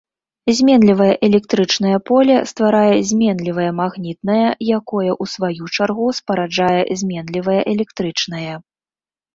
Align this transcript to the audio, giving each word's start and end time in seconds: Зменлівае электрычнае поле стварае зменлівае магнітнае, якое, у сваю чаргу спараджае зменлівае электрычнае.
Зменлівае 0.59 1.09
электрычнае 1.27 1.97
поле 2.07 2.37
стварае 2.51 2.97
зменлівае 3.11 3.67
магнітнае, 3.83 4.41
якое, 4.79 5.07
у 5.27 5.31
сваю 5.35 5.63
чаргу 5.77 6.07
спараджае 6.23 6.83
зменлівае 7.05 7.61
электрычнае. 7.77 8.53